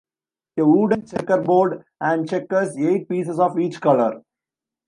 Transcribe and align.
A 0.57 0.65
wooden 0.65 1.05
checkerboard 1.05 1.83
and 1.99 2.27
checkers, 2.27 2.75
eight 2.75 3.07
pieces 3.07 3.39
of 3.39 3.59
each 3.59 3.79
colour. 3.79 4.23